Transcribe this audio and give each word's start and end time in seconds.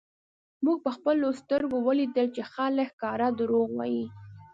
مونږ 0.63 0.77
په 0.85 0.91
خپلو 0.97 1.27
سترږو 1.41 1.77
ولیدل 1.87 2.27
چی 2.35 2.41
خلک 2.53 2.87
ښکاره 2.93 3.27
درواغ 3.39 3.69
وایی 3.75 4.05